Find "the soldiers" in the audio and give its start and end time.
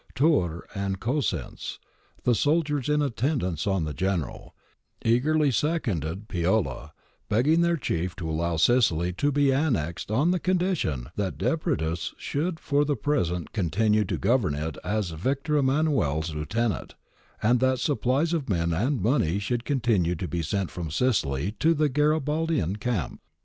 2.23-2.89